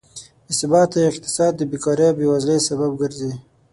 بېثباته 0.47 0.99
اقتصاد 1.11 1.51
د 1.55 1.61
بېکارۍ 1.71 2.05
او 2.09 2.15
بېوزلۍ 2.17 2.59
سبب 2.67 2.91
ګرځي. 3.01 3.31